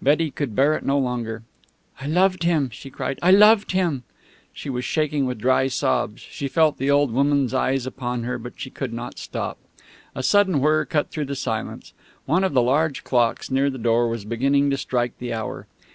Betty 0.00 0.30
could 0.30 0.56
bear 0.56 0.72
it 0.74 0.86
no 0.86 0.98
longer. 0.98 1.42
"I 2.00 2.06
loved 2.06 2.44
him!" 2.44 2.70
she 2.72 2.88
cried. 2.88 3.18
"I 3.20 3.30
loved 3.30 3.72
him!" 3.72 4.04
She 4.54 4.70
was 4.70 4.86
shaking 4.86 5.26
with 5.26 5.36
dry 5.36 5.66
sobs. 5.66 6.22
She 6.22 6.48
felt 6.48 6.78
the 6.78 6.90
old 6.90 7.12
woman's 7.12 7.52
eyes 7.52 7.84
upon 7.84 8.22
her, 8.22 8.38
but 8.38 8.54
she 8.58 8.70
could 8.70 8.94
not 8.94 9.18
stop. 9.18 9.58
A 10.14 10.22
sudden 10.22 10.60
whirr 10.60 10.86
cut 10.86 11.10
through 11.10 11.26
the 11.26 11.36
silence. 11.36 11.92
One 12.24 12.42
of 12.42 12.54
the 12.54 12.62
large 12.62 13.04
clocks 13.04 13.50
near 13.50 13.68
the 13.68 13.76
door 13.76 14.08
was 14.08 14.24
beginning 14.24 14.70
to 14.70 14.78
strike 14.78 15.18
the 15.18 15.34
hour. 15.34 15.66